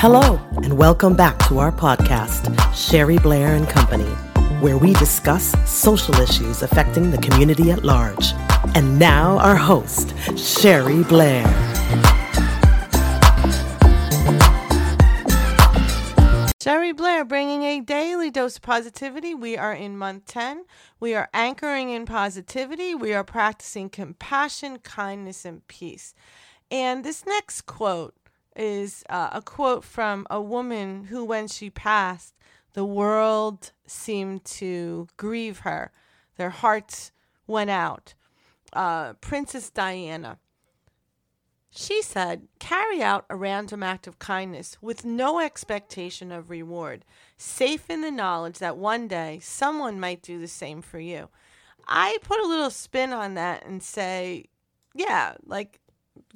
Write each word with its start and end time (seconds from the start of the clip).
Hello, 0.00 0.40
and 0.62 0.78
welcome 0.78 1.16
back 1.16 1.36
to 1.48 1.58
our 1.58 1.72
podcast, 1.72 2.54
Sherry 2.72 3.18
Blair 3.18 3.56
and 3.56 3.68
Company, 3.68 4.08
where 4.60 4.78
we 4.78 4.92
discuss 4.92 5.56
social 5.68 6.14
issues 6.20 6.62
affecting 6.62 7.10
the 7.10 7.18
community 7.18 7.72
at 7.72 7.82
large. 7.82 8.32
And 8.76 8.96
now, 8.96 9.38
our 9.38 9.56
host, 9.56 10.14
Sherry 10.38 11.02
Blair. 11.02 11.42
Sherry 16.62 16.92
Blair 16.92 17.24
bringing 17.24 17.64
a 17.64 17.80
daily 17.80 18.30
dose 18.30 18.54
of 18.54 18.62
positivity. 18.62 19.34
We 19.34 19.56
are 19.56 19.74
in 19.74 19.98
month 19.98 20.26
10. 20.26 20.64
We 21.00 21.16
are 21.16 21.28
anchoring 21.34 21.90
in 21.90 22.06
positivity. 22.06 22.94
We 22.94 23.14
are 23.14 23.24
practicing 23.24 23.90
compassion, 23.90 24.78
kindness, 24.78 25.44
and 25.44 25.66
peace. 25.66 26.14
And 26.70 27.02
this 27.02 27.24
next 27.26 27.62
quote 27.62 28.14
is 28.58 29.04
uh, 29.08 29.30
a 29.32 29.40
quote 29.40 29.84
from 29.84 30.26
a 30.28 30.42
woman 30.42 31.04
who, 31.04 31.24
when 31.24 31.48
she 31.48 31.70
passed, 31.70 32.34
the 32.74 32.84
world 32.84 33.72
seemed 33.86 34.44
to 34.44 35.08
grieve 35.16 35.60
her. 35.60 35.92
Their 36.36 36.50
hearts 36.50 37.12
went 37.46 37.70
out. 37.70 38.14
Uh, 38.72 39.14
Princess 39.14 39.70
Diana. 39.70 40.38
She 41.70 42.02
said, 42.02 42.48
carry 42.58 43.02
out 43.02 43.24
a 43.30 43.36
random 43.36 43.82
act 43.82 44.06
of 44.06 44.18
kindness 44.18 44.78
with 44.80 45.04
no 45.04 45.38
expectation 45.38 46.32
of 46.32 46.50
reward, 46.50 47.04
safe 47.36 47.88
in 47.88 48.00
the 48.00 48.10
knowledge 48.10 48.58
that 48.58 48.76
one 48.76 49.06
day 49.06 49.38
someone 49.42 50.00
might 50.00 50.22
do 50.22 50.40
the 50.40 50.48
same 50.48 50.82
for 50.82 50.98
you. 50.98 51.28
I 51.86 52.18
put 52.22 52.40
a 52.40 52.48
little 52.48 52.70
spin 52.70 53.12
on 53.12 53.34
that 53.34 53.64
and 53.64 53.82
say, 53.82 54.46
yeah, 54.94 55.34
like, 55.44 55.80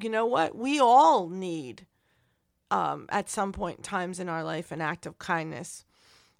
you 0.00 0.08
know 0.08 0.26
what? 0.26 0.56
We 0.56 0.78
all 0.80 1.28
need, 1.28 1.86
um, 2.72 3.04
at 3.10 3.28
some 3.28 3.52
point 3.52 3.76
in 3.76 3.82
times 3.82 4.18
in 4.18 4.30
our 4.30 4.42
life, 4.42 4.72
an 4.72 4.80
act 4.80 5.04
of 5.04 5.18
kindness. 5.18 5.84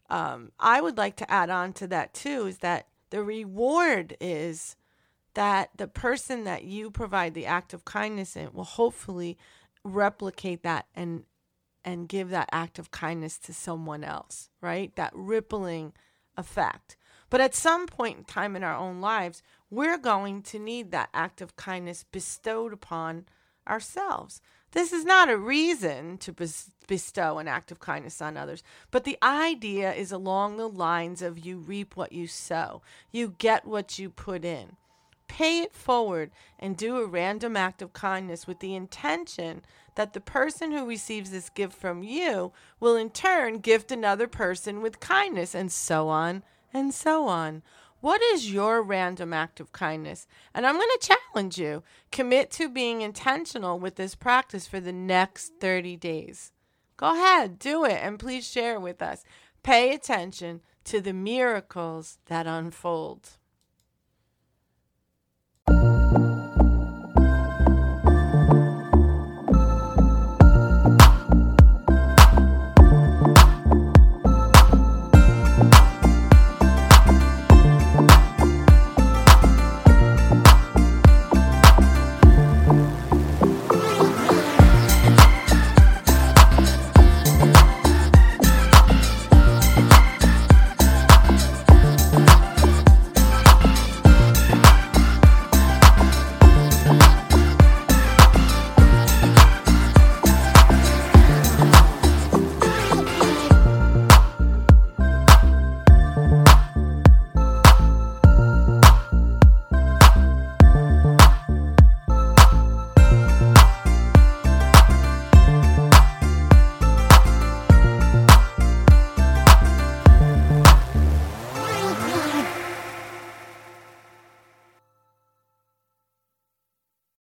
Um, 0.08 0.50
I 0.58 0.80
would 0.80 0.96
like 0.96 1.16
to 1.16 1.30
add 1.30 1.50
on 1.50 1.74
to 1.74 1.86
that 1.88 2.14
too 2.14 2.46
is 2.46 2.58
that 2.58 2.88
the 3.10 3.22
reward 3.22 4.16
is 4.18 4.74
that 5.34 5.70
the 5.76 5.86
person 5.86 6.44
that 6.44 6.64
you 6.64 6.90
provide 6.90 7.34
the 7.34 7.44
act 7.44 7.74
of 7.74 7.84
kindness 7.84 8.34
in 8.34 8.50
will 8.54 8.64
hopefully 8.64 9.36
replicate 9.84 10.62
that 10.62 10.86
and 10.94 11.24
and 11.84 12.08
give 12.08 12.30
that 12.30 12.48
act 12.52 12.78
of 12.78 12.92
kindness 12.92 13.36
to 13.38 13.52
someone 13.52 14.04
else, 14.04 14.48
right? 14.60 14.94
That 14.96 15.12
rippling 15.14 15.92
effect. 16.36 16.96
But 17.28 17.40
at 17.40 17.56
some 17.56 17.86
point 17.86 18.18
in 18.18 18.24
time 18.24 18.54
in 18.54 18.62
our 18.62 18.76
own 18.76 19.00
lives, 19.00 19.42
we're 19.68 19.98
going 19.98 20.42
to 20.42 20.58
need 20.60 20.92
that 20.92 21.08
act 21.12 21.40
of 21.40 21.56
kindness 21.56 22.04
bestowed 22.10 22.72
upon 22.72 23.26
ourselves. 23.68 24.40
This 24.72 24.92
is 24.92 25.04
not 25.04 25.28
a 25.28 25.36
reason 25.36 26.16
to 26.18 26.34
bestow 26.86 27.38
an 27.38 27.48
act 27.48 27.70
of 27.70 27.80
kindness 27.80 28.22
on 28.22 28.36
others, 28.36 28.62
but 28.90 29.04
the 29.04 29.18
idea 29.22 29.92
is 29.92 30.12
along 30.12 30.56
the 30.56 30.68
lines 30.68 31.20
of 31.20 31.38
you 31.38 31.58
reap 31.58 31.94
what 31.94 32.12
you 32.12 32.26
sow, 32.26 32.80
you 33.10 33.34
get 33.38 33.66
what 33.66 33.98
you 33.98 34.08
put 34.08 34.44
in 34.44 34.76
pay 35.32 35.60
it 35.60 35.72
forward 35.72 36.30
and 36.58 36.76
do 36.76 36.98
a 36.98 37.06
random 37.06 37.56
act 37.56 37.80
of 37.80 37.94
kindness 37.94 38.46
with 38.46 38.58
the 38.58 38.74
intention 38.74 39.62
that 39.94 40.12
the 40.12 40.20
person 40.20 40.72
who 40.72 40.86
receives 40.86 41.30
this 41.30 41.48
gift 41.48 41.72
from 41.72 42.02
you 42.02 42.52
will 42.78 42.96
in 42.96 43.08
turn 43.08 43.56
gift 43.56 43.90
another 43.90 44.28
person 44.28 44.82
with 44.82 45.00
kindness 45.00 45.54
and 45.54 45.72
so 45.72 46.10
on 46.10 46.42
and 46.74 46.92
so 46.92 47.26
on. 47.26 47.62
What 48.02 48.20
is 48.20 48.52
your 48.52 48.82
random 48.82 49.32
act 49.32 49.60
of 49.60 49.70
kindness? 49.70 50.26
And 50.52 50.66
I'm 50.66 50.74
going 50.74 50.88
to 50.98 51.16
challenge 51.32 51.56
you. 51.56 51.84
Commit 52.10 52.50
to 52.50 52.68
being 52.68 53.00
intentional 53.00 53.78
with 53.78 53.94
this 53.94 54.16
practice 54.16 54.66
for 54.66 54.80
the 54.80 54.92
next 54.92 55.52
30 55.60 55.98
days. 55.98 56.50
Go 56.96 57.12
ahead, 57.14 57.60
do 57.60 57.84
it, 57.84 58.00
and 58.02 58.18
please 58.18 58.44
share 58.44 58.80
with 58.80 59.02
us. 59.02 59.22
Pay 59.62 59.94
attention 59.94 60.62
to 60.82 61.00
the 61.00 61.12
miracles 61.12 62.18
that 62.26 62.44
unfold. 62.44 63.38